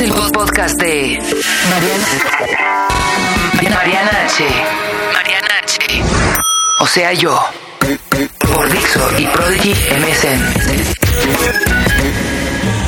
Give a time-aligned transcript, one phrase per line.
[0.00, 1.18] el podcast de
[1.68, 2.06] Mariana,
[3.74, 4.44] Mariana H.
[5.12, 6.02] Mariana H.
[6.80, 7.38] O sea, yo.
[8.38, 10.40] Por Dixo y Prodigy MSN.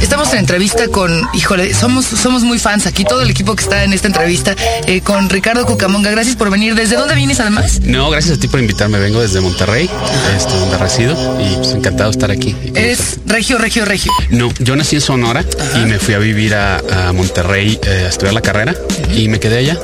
[0.02, 3.84] Estamos en entrevista con, híjole, somos, somos muy fans aquí, todo el equipo que está
[3.84, 4.54] en esta entrevista,
[4.86, 6.10] eh, con Ricardo Cucamonga.
[6.10, 6.74] Gracias por venir.
[6.74, 7.80] ¿Desde dónde vienes además?
[7.82, 8.98] No, gracias a ti por invitarme.
[8.98, 9.88] Vengo desde Monterrey,
[10.36, 12.54] este, donde resido, y pues encantado de estar aquí.
[12.74, 14.12] ¿Es regio, regio, regio?
[14.30, 15.44] No, yo nací en Sonora
[15.76, 16.82] y me fui a vivir a,
[17.14, 18.74] Monterrey eh, a estudiar la carrera
[19.14, 19.78] y me quedé allá.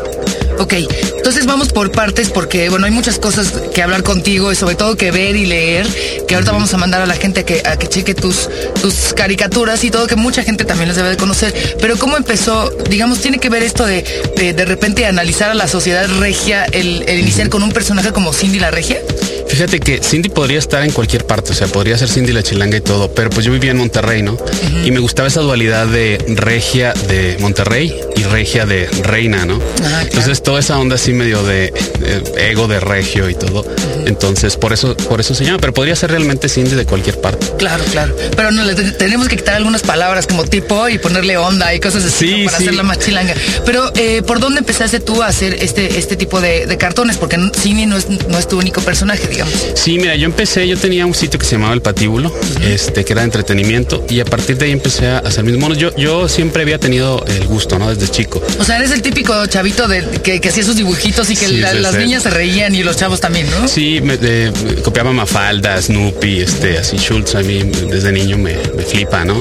[0.58, 0.74] Ok,
[1.16, 4.96] entonces vamos por partes porque, bueno, hay muchas cosas que hablar contigo y sobre todo
[4.96, 5.86] que ver y leer,
[6.26, 8.48] que ahorita vamos a mandar a la gente a que, a que cheque tus,
[8.80, 11.54] tus caricaturas y todo, que mucha gente también las debe de conocer.
[11.80, 12.70] Pero ¿cómo empezó?
[12.90, 14.04] Digamos, tiene que ver esto de
[14.36, 18.58] de, repente analizar a la sociedad regia, el, el iniciar con un personaje como Cindy
[18.58, 19.00] la regia.
[19.48, 22.76] Fíjate que Cindy podría estar en cualquier parte, o sea, podría ser Cindy la chilanga
[22.76, 24.36] y todo, pero pues yo vivía en Monterrey, ¿no?
[24.84, 29.58] Y me gustaba esa dualidad de regia de Monterrey y regia de reina, ¿no?
[30.02, 31.74] Entonces toda esa onda así medio de,
[32.38, 33.66] ego de regio y todo.
[34.06, 37.46] Entonces por eso, por eso se llama, pero podría ser realmente Cindy de cualquier parte.
[37.58, 38.16] Claro, claro.
[38.34, 42.02] Pero no, le tenemos que quitar algunas palabras como tipo y ponerle onda y cosas
[42.02, 43.34] así para hacerla más chilanga.
[43.66, 47.18] Pero eh, ¿por dónde empezaste tú a hacer este, este tipo de, cartones?
[47.18, 49.28] Porque Cindy no es, no es tu único personaje,
[49.74, 53.12] Sí, mira, yo empecé, yo tenía un sitio que se llamaba El Patíbulo, este, que
[53.12, 55.76] era de entretenimiento, y a partir de ahí empecé a hacer mis monos.
[55.76, 57.94] Yo, yo siempre había tenido el gusto, ¿no?
[57.94, 58.42] Desde chico.
[58.58, 62.22] O sea, eres el típico chavito de, que, hacía sus dibujitos y que las niñas
[62.22, 63.68] se reían y los chavos también, ¿no?
[63.68, 64.18] Sí, me,
[64.82, 69.38] copiaba Mafalda, Snoopy, este, así Schultz, a mí desde niño me, flipa, ¿no?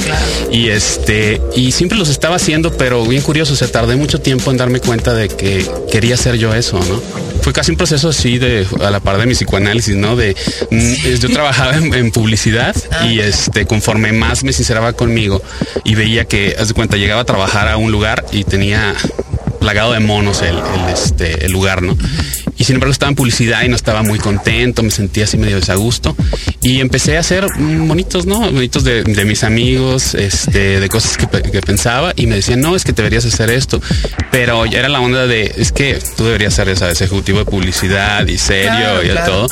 [0.52, 4.58] Y este, y siempre los estaba haciendo, pero bien curioso, se tardé mucho tiempo en
[4.58, 7.02] darme cuenta de que quería hacer yo eso, ¿no?
[7.42, 10.16] Fue casi un proceso así de a la par de mi psicoanálisis ¿no?
[10.16, 10.36] De
[10.70, 13.06] mm, yo trabajaba en, publicidad ah.
[13.06, 15.42] y este conforme más me sinceraba conmigo
[15.84, 18.96] y veía que, haz de cuenta, llegaba a trabajar a un lugar y tenía
[19.68, 20.58] plagado de monos el,
[20.94, 21.98] este, el lugar, ¿no?
[22.58, 25.58] Y sin embargo estaba en publicidad y no estaba muy contento, me sentía así medio
[25.58, 26.16] desagusto.
[26.62, 28.40] Y empecé a hacer bonitos, ¿no?
[28.40, 32.94] Bonitos de, mis amigos, este, de cosas que, pensaba y me decían, no, es que
[32.94, 33.82] deberías hacer esto.
[34.32, 38.26] Pero ya era la onda de, es que tú deberías ser ese ejecutivo de publicidad
[38.26, 39.48] y serio y todo.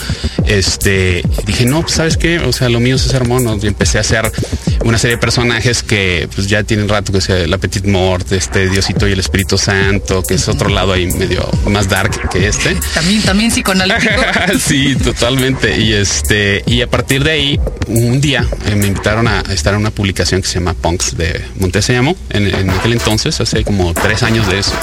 [0.47, 3.63] Este, dije, no, pues sabes qué, o sea, lo mío es hacer monos.
[3.63, 4.31] Y empecé a hacer
[4.83, 8.69] una serie de personajes que pues ya tienen rato, que sea el Petit Mort, este
[8.69, 12.75] Diosito y el Espíritu Santo, que es otro lado ahí medio más dark que este.
[12.93, 14.21] También, también psicoanalítico.
[14.59, 15.77] sí, totalmente.
[15.79, 19.79] Y este, y a partir de ahí, un día eh, me invitaron a estar en
[19.79, 24.23] una publicación que se llama Punks de Montesamo, en, en aquel entonces, hace como tres
[24.23, 24.73] años de eso.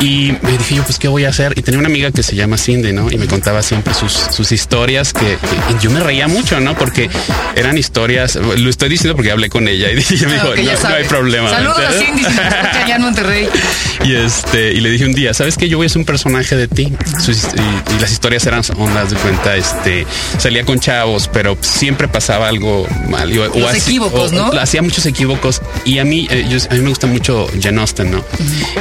[0.00, 1.54] Y me dije yo, pues, ¿qué voy a hacer?
[1.56, 3.10] Y tenía una amiga que se llama Cindy, ¿no?
[3.10, 5.38] Y me contaba siempre sus, sus historias que,
[5.80, 6.76] yo me reía mucho, ¿no?
[6.76, 7.10] Porque
[7.56, 11.04] eran historias, lo estoy diciendo porque hablé con ella y dije, me dijo, no, hay
[11.04, 11.50] problema.
[11.50, 13.48] Saludos a Cindy, allá en Monterrey.
[14.04, 15.68] Y este, y le dije un día, ¿sabes qué?
[15.68, 16.84] Yo voy a ser un personaje de ti.
[16.84, 20.06] y, las historias eran ondas de cuenta, este,
[20.38, 23.36] salía con chavos, pero siempre pasaba algo mal.
[23.36, 24.52] O, Los equívocos, ¿no?
[24.52, 25.60] hacía muchos equívocos.
[25.84, 28.24] Y a mí, eh, a mí me gusta mucho Jen Austen, ¿no?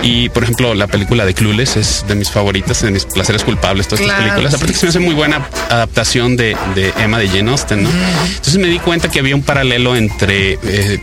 [0.04, 3.88] Y por ejemplo, la película de Clueless es de mis favoritas, de mis placeres culpables,
[3.88, 4.54] todas estas películas.
[4.54, 6.56] Aparte que se me hace muy buena adaptación de,
[7.00, 7.90] Emma de Jane Austen, ¿no?
[7.90, 11.00] Entonces me di cuenta que había un paralelo entre eh,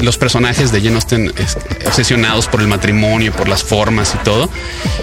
[0.00, 1.32] los personajes de Jane Austen
[1.86, 4.50] obsesionados por el matrimonio, por las formas y todo.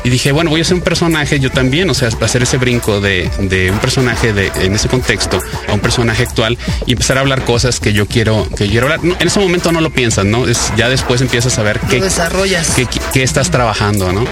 [0.03, 3.01] Y dije, bueno, voy a ser un personaje yo también, o sea, hacer ese brinco
[3.01, 3.29] de,
[3.71, 7.79] un personaje de, en ese contexto a un personaje actual y empezar a hablar cosas
[7.79, 8.99] que yo quiero, que quiero hablar.
[9.03, 10.47] en ese momento no lo piensas, ¿no?
[10.47, 12.75] Es, ya después empiezas a ver qué, desarrollas.
[13.13, 14.25] Qué, estás trabajando, ¿no?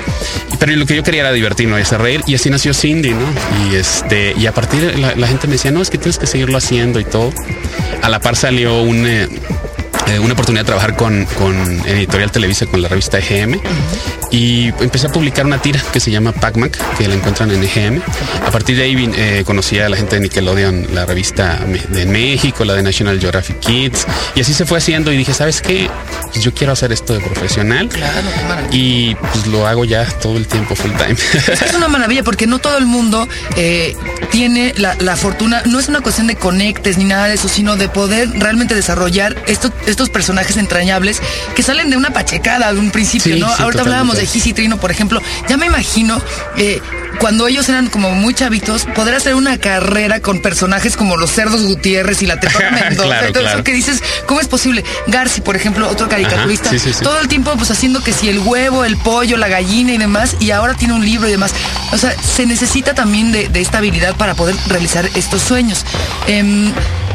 [0.60, 3.26] Pero lo que yo quería era divertirme, hacer reír y así nació Cindy, ¿no?
[3.70, 6.58] Y este, y a partir la, gente me decía, no, es que tienes que seguirlo
[6.58, 7.34] haciendo y todo.
[8.02, 9.28] A la par salió un, eh,
[10.10, 11.28] eh, una oportunidad de trabajar con,
[11.86, 13.60] Editorial Televisa, con la revista EGM,
[14.32, 18.02] y empecé a publicar una tira que se llama PacMac, que la encuentran en EGM.
[18.46, 21.60] A partir de ahí eh, conocí a la gente de Nickelodeon, la revista
[21.90, 24.06] de México, la de National Geographic Kids,
[24.36, 25.90] y así se fue haciendo y dije, ¿sabes qué?
[26.32, 27.90] Pues yo quiero hacer esto de profesional.
[28.72, 31.16] y pues lo hago ya todo el tiempo full time.
[31.50, 33.96] Es, una maravilla porque no todo el mundo eh,
[34.32, 37.90] tiene la, fortuna, no es una cuestión de conectes ni nada de eso, sino de
[37.90, 41.22] poder realmente desarrollar esto, estos personajes entrañables
[41.56, 43.48] que salen de una pachecada de un principio, ¿no?
[43.48, 45.22] Ahorita hablábamos de Giz y Trino, por ejemplo.
[45.50, 46.22] Ya me imagino
[46.56, 46.80] eh,
[47.20, 51.64] cuando ellos eran como muy chavitos, poder hacer una carrera con personajes como los cerdos
[51.64, 53.34] Gutiérrez y la Tetona Mendoza.
[53.34, 54.86] todo eso que dices, ¿cómo es posible?
[55.08, 56.72] Garci, por ejemplo, otro caricaturista,
[57.04, 60.38] todo el tiempo pues haciendo que si el huevo, el pollo, la gallina y demás,
[60.40, 61.52] y ahora tiene un libro y demás.
[61.92, 65.84] O sea, se necesita también de, esta habilidad para poder realizar estos sueños.
[66.28, 66.72] Em,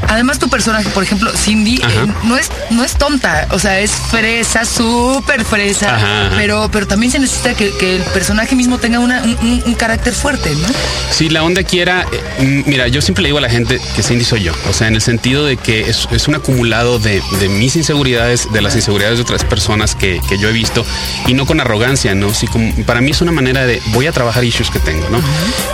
[0.09, 3.91] además tu personaje, por ejemplo, Cindy, eh, no es no es tonta, o sea, es
[3.91, 9.75] fresa, súper fresa, pero pero también se necesita que, el personaje mismo tenga una, un,
[9.75, 10.67] carácter fuerte, ¿no?
[11.11, 12.07] Sí, la onda aquí era,
[12.39, 14.89] eh, mira, yo siempre le digo a la gente que Cindy soy yo, o sea,
[14.89, 19.23] en el sentido de que es, un acumulado de, mis inseguridades, de las inseguridades de
[19.23, 20.85] otras personas que, yo he visto,
[21.27, 22.33] y no con arrogancia, ¿no?
[22.35, 25.21] Sí, como, para mí es una manera de, voy a trabajar issues que tengo, ¿no?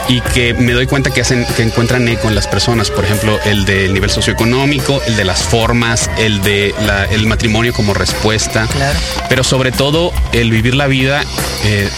[0.08, 3.38] Y que me doy cuenta que hacen, que encuentran eco en las personas, por ejemplo,
[3.44, 6.74] el del nivel socioeconómico, el de las formas, el de
[7.10, 8.98] el matrimonio como respuesta, claro.
[9.30, 11.24] pero sobre todo el vivir la vida
[11.64, 11.88] eh,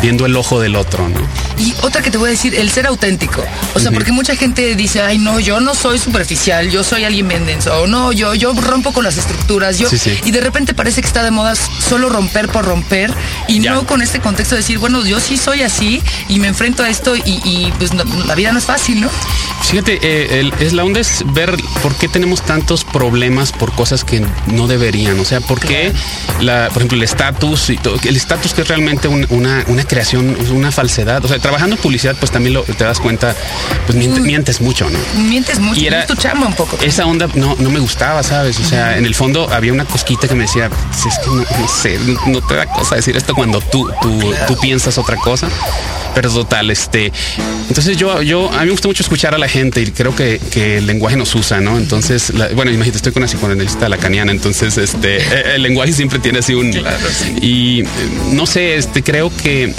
[0.00, 1.20] viendo el ojo del otro, ¿no?
[1.58, 3.44] Y otra que te voy a decir, el ser auténtico.
[3.74, 7.26] O sea, porque mucha gente dice, ay, no, yo no soy superficial, yo soy alguien
[7.26, 9.88] mendenso, o no, yo, yo rompo con las estructuras, yo.
[10.24, 13.12] Y de repente parece que está de moda solo romper por romper
[13.48, 16.82] y no con este contexto de decir, bueno, yo sí soy así y me enfrento
[16.82, 17.90] a esto y, pues
[18.26, 19.10] la vida no es fácil, ¿no?
[19.70, 24.20] Fíjate, eh, es la onda es ver por qué tenemos tantos problemas por cosas que
[24.48, 25.20] no deberían.
[25.20, 25.92] O sea, por qué,
[26.40, 31.24] la, por ejemplo, el estatus, el estatus que es realmente una, una creación, una falsedad.
[31.24, 33.36] O sea, trabajando en publicidad, pues también lo, te das cuenta,
[33.86, 34.98] pues mientes, mucho, ¿no?
[35.14, 36.76] Mientes mucho, y era tu chamba un poco.
[36.82, 38.58] Esa onda no, no me gustaba, ¿sabes?
[38.58, 41.68] O sea, en el fondo había una cosquita que me decía, pues es que no,
[41.68, 45.48] sé, no te da cosa decir esto cuando tú, tú, tú piensas otra cosa.
[46.14, 47.12] Pero total, este.
[47.68, 50.40] Entonces yo, yo, a mí me gusta mucho escuchar a la gente y creo que,
[50.54, 51.78] el lenguaje nos usa, ¿no?
[51.78, 56.40] Entonces, bueno, imagínate, estoy con una psicoanalista lacaniana, entonces, este, e, el lenguaje siempre tiene
[56.40, 56.72] así un.
[57.40, 57.84] Y
[58.32, 59.74] no sé, este, creo que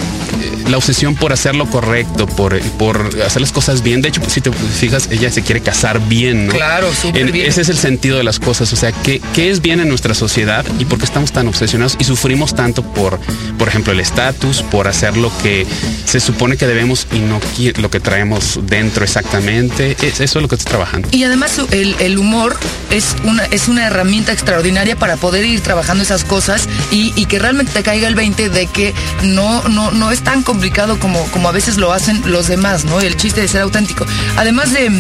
[0.72, 4.02] la obsesión por hacer lo correcto, por, por hacer las cosas bien.
[4.02, 6.54] De hecho, si te fijas, ella se quiere casar bien, ¿no?
[6.54, 7.46] Claro, súper bien.
[7.46, 8.72] Ese es el sentido de las cosas.
[8.72, 11.98] O sea, ¿qué, ¿qué, es bien en nuestra sociedad y por qué estamos tan obsesionados
[12.00, 13.20] y sufrimos tanto por,
[13.58, 15.68] por ejemplo, el estatus, por hacer lo que
[16.06, 17.40] se supone que debemos y no
[17.78, 19.96] lo que traemos dentro exactamente?
[20.02, 21.08] eso es lo que estoy trabajando.
[21.12, 22.58] Y además el, el humor
[22.90, 27.40] es una, es una herramienta extraordinaria para poder ir trabajando esas cosas y, y que
[27.40, 31.50] realmente te caiga el 20 de que no, no, no es tan complicado como, como
[31.50, 33.00] a veces lo hacen los demás, ¿no?
[33.00, 34.06] El chiste de ser auténtico.
[34.38, 34.92] Además de,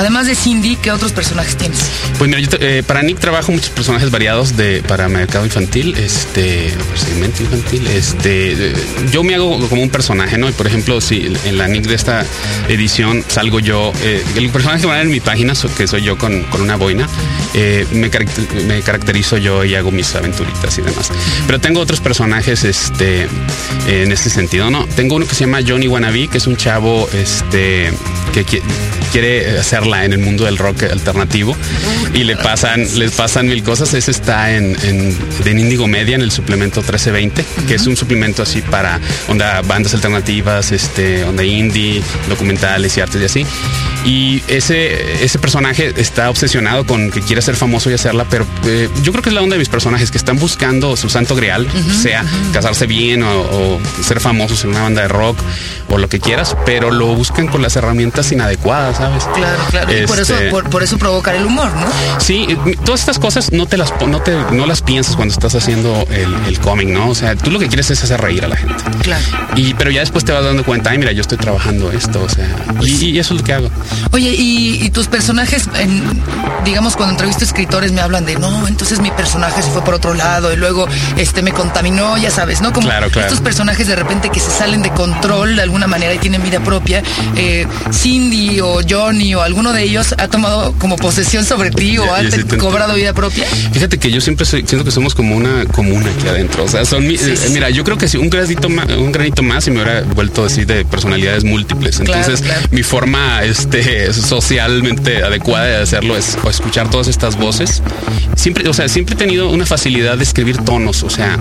[0.00, 1.78] además de Cindy, ¿qué otros personajes tienes?
[2.16, 6.72] Pues mira, yo eh, para Nick trabajo muchos personajes variados de, para mercado infantil, este,
[6.88, 8.72] procedimiento infantil, este,
[9.12, 10.48] yo me hago como un personaje, ¿no?
[10.48, 12.24] Y por ejemplo, si en la Nick de esta
[12.68, 16.16] edición salgo yo, eh, el personaje que va a en mi página, que soy yo
[16.16, 17.06] con, con una boina,
[17.52, 18.10] eh, me,
[18.64, 21.10] me, caracterizo yo y hago mis aventuritas y demás.
[21.46, 23.28] Pero tengo otros personajes, este,
[23.86, 24.86] en este sentido, ¿no?
[24.86, 27.92] Tengo uno que se llama Johnny Wannabe, que es un chavo este,
[28.32, 28.44] que
[29.12, 31.56] quiere hacerla en el mundo del rock alternativo
[32.14, 33.92] y le pasan, les pasan mil cosas.
[33.94, 38.42] Ese está en, en, en Indigo Media, en el suplemento 1320, que es un suplemento
[38.42, 43.46] así para onda bandas alternativas, este, onda indie, documentales y artes y así.
[44.04, 48.88] Y ese, ese personaje está obsesionado con que quiere ser famoso y hacerla, pero eh,
[49.02, 51.66] yo creo que es la onda de mis personajes que están buscando su santo grial,
[52.00, 55.38] sea casarse bien o, ser famosos en una banda de rock
[55.88, 59.24] o lo que quieras, pero lo buscan con las herramientas inadecuadas, ¿sabes?
[59.34, 59.96] Claro, claro.
[59.96, 62.20] y por eso, este, por, eso provocar el humor, ¿no?
[62.20, 66.06] Sí, todas estas cosas no te las no te, no las piensas cuando estás haciendo
[66.10, 67.10] el, el cómic, ¿no?
[67.10, 68.74] O sea, tú lo que quieres es hacer reír a la gente.
[69.02, 69.24] Claro.
[69.56, 72.28] Y pero ya después te vas dando cuenta, ay, mira, yo estoy trabajando esto, o
[72.28, 72.48] sea,
[72.82, 73.70] y, eso es lo que hago.
[74.12, 76.02] Oye, y, tus personajes, en,
[76.64, 80.14] digamos, cuando entrevisto escritores me hablan de, no, entonces mi personaje se fue por otro
[80.14, 82.72] lado y luego este me contaminó, ya sabes, ¿no?
[82.72, 86.42] Como estos personajes de repente que se salen de control de alguna manera y tienen
[86.42, 87.02] vida propia.
[87.36, 92.04] Eh, Cindy o Johnny o alguno de ellos ha tomado como posesión sobre ti o
[92.12, 92.20] ha
[92.58, 93.46] cobrado vida propia.
[93.72, 96.64] Fíjate que yo siempre siento que somos como una comuna aquí adentro.
[96.64, 97.18] O sea, son eh,
[97.50, 100.44] mira, yo creo que si un granito más, un granito más y me hubiera vuelto
[100.44, 102.00] así de personalidades múltiples.
[102.00, 103.79] Entonces, mi forma este
[104.12, 107.82] socialmente adecuada de hacerlo es escuchar todas estas voces.
[108.36, 111.38] Siempre, o sea, siempre he tenido una facilidad de escribir tonos, o sea,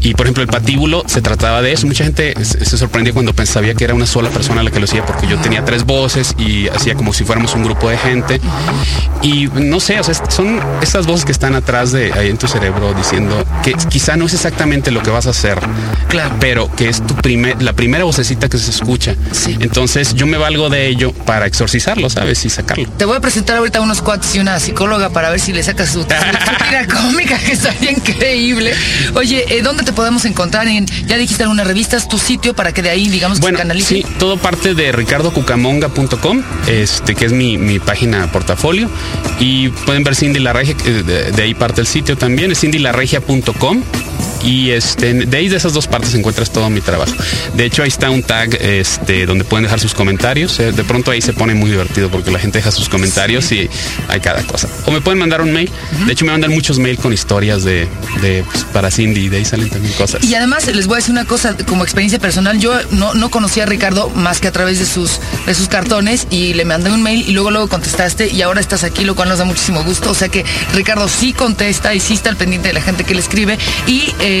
[0.00, 1.86] y por ejemplo el patíbulo se trataba de eso.
[1.86, 5.04] Mucha gente se sorprendía cuando pensaba que era una sola persona la que lo hacía
[5.06, 8.40] porque yo tenía tres voces y hacía como si fuéramos un grupo de gente.
[9.22, 12.48] Y no sé, o sea, son estas voces que están atrás de ahí en tu
[12.48, 15.58] cerebro diciendo que quizá no es exactamente lo que vas a hacer,
[16.08, 16.34] claro.
[16.40, 19.14] pero que es tu primer, la primera vocecita que se escucha.
[19.60, 22.44] Entonces yo me valgo de ello para exorcizarlo, ¿sabes?
[22.44, 22.88] Y sacarlo.
[22.98, 25.90] Te voy a presentar ahorita unos cuates y una psicóloga para ver si le sacas
[25.90, 28.74] su, tira cómica, que está increíble.
[29.14, 30.68] Oye, eh, ¿dónde te podemos encontrar?
[30.68, 34.36] En, ya dijiste algunas revistas, tu sitio para que de ahí, digamos, bueno, Sí, todo
[34.36, 38.90] parte de ricardocucamonga.com, este, que es mi, mi, página portafolio.
[39.40, 43.82] Y pueden ver Cindy La Regia, de, de ahí parte el sitio también, es cindylarregia.com
[44.42, 47.12] y este, de ahí de esas dos partes encuentras todo mi trabajo.
[47.54, 50.58] De hecho, ahí está un tag este, donde pueden dejar sus comentarios.
[50.60, 53.68] Eh, de pronto ahí se pone muy divertido porque la gente deja sus comentarios y
[54.08, 54.68] hay cada cosa.
[54.86, 55.70] O me pueden mandar un mail.
[56.06, 57.88] De hecho, me mandan muchos mails con historias de,
[58.20, 60.24] de pues, para Cindy y de ahí salen también cosas.
[60.24, 62.58] Y además les voy a decir una cosa como experiencia personal.
[62.58, 66.26] Yo no, no conocía a Ricardo más que a través de sus, de sus cartones
[66.30, 69.28] y le mandé un mail y luego luego contestaste y ahora estás aquí, lo cual
[69.28, 70.10] nos da muchísimo gusto.
[70.10, 70.44] O sea que
[70.74, 74.12] Ricardo sí contesta y sí está al pendiente de la gente que le escribe y
[74.20, 74.31] eh,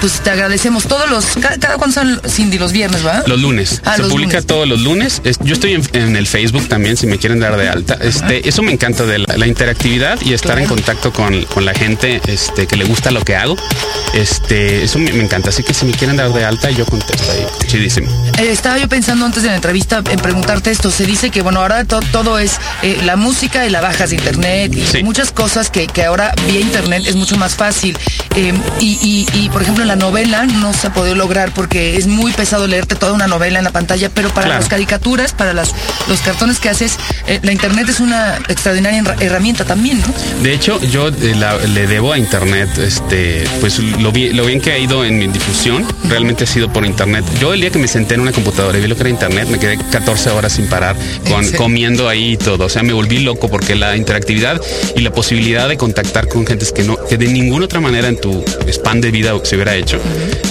[0.00, 3.22] pues te agradecemos todos los, cada, cada cuándo son Cindy, los viernes, ¿va?
[3.26, 3.80] Los lunes.
[3.84, 4.46] Ah, se los publica lunes.
[4.46, 5.20] todos los lunes.
[5.24, 7.98] Es- yo estoy en, en el Facebook también, si me quieren dar de alta.
[8.00, 11.74] Este, eso me encanta de la, la interactividad y estar en contacto con, con la
[11.74, 13.56] gente este, que le gusta lo que hago.
[14.14, 15.50] Este, eso me, me encanta.
[15.50, 17.46] Así que si me quieren dar de alta, yo contesto ahí.
[17.68, 18.10] Chidísimo.
[18.38, 20.90] Eh, estaba yo pensando antes de la entrevista en preguntarte esto.
[20.90, 24.16] Se dice que, bueno, ahora to- todo es eh, la música y la bajas de
[24.16, 25.02] internet y Sí.
[25.02, 27.96] muchas cosas que, que ahora vía internet es mucho más fácil.
[28.36, 32.06] Eh, y, y- y, por ejemplo, la novela no se ha podido lograr porque es
[32.06, 34.60] muy pesado leerte toda una novela en la pantalla, pero para Claro.
[34.60, 35.72] las caricaturas, para las,
[36.08, 36.96] los cartones que haces,
[37.26, 40.42] eh, la internet es una extraordinaria herra- herramienta también, ¿no?
[40.42, 44.60] De hecho, yo eh, la- le debo a internet, este, pues lo, bi- lo bien
[44.60, 47.24] que ha ido en mi difusión, realmente ha sido por internet.
[47.40, 49.48] Yo el día que me senté en una computadora y vi lo que era internet,
[49.48, 50.96] me quedé 14 horas sin parar,
[51.28, 52.64] con, comiendo ahí y todo.
[52.64, 54.60] O sea, me volví loco porque la interactividad
[54.96, 58.20] y la posibilidad de contactar con gentes que no, que de ninguna otra manera en
[58.20, 59.98] tu span de vida se hubiera hecho,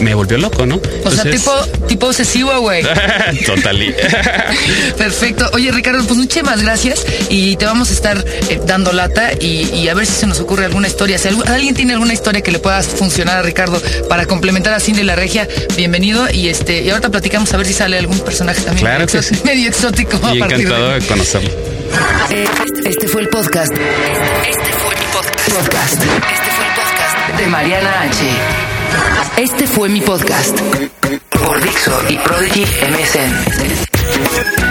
[0.02, 0.80] me volvió loco, ¿no?
[1.04, 1.52] O sea, tipo,
[1.88, 2.84] tipo obsesivo, güey.
[3.46, 3.94] Totally.
[4.98, 5.50] Perfecto.
[5.54, 9.88] Oye, Ricardo, pues muchísimas gracias y te vamos a estar eh, dando lata y, y
[9.90, 11.18] a ver si se nos ocurre alguna historia.
[11.18, 14.80] Si algu- alguien tiene alguna historia que le pueda funcionar a Ricardo para complementar a
[14.80, 16.28] Cindy la Regia, bienvenido.
[16.32, 19.18] Y este y ahorita platicamos a ver si sale algún personaje también Claro medio, que
[19.20, 19.42] exó- sí.
[19.46, 20.20] medio exótico.
[20.26, 21.50] a y partir de- encantado de conocerlo.
[22.32, 22.46] Eh,
[22.86, 23.72] Este fue el podcast.
[23.72, 25.50] Este fue mi podcast.
[25.50, 25.94] Podcast.
[25.94, 26.49] Este fue el podcast
[27.40, 28.26] de Mariana H.
[29.38, 30.60] Este fue mi podcast.
[31.30, 34.69] Por Dixo y Prodigy MSN.